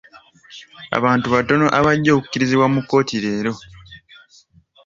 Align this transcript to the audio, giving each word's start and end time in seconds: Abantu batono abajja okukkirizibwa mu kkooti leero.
Abantu 0.97 1.27
batono 1.35 1.65
abajja 1.79 2.09
okukkirizibwa 2.13 2.67
mu 2.73 2.81
kkooti 2.83 3.15
leero. 3.23 3.53